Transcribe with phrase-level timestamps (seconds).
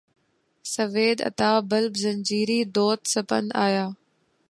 [0.73, 3.87] سویدا تا بلب زنجیری دود سپند آیا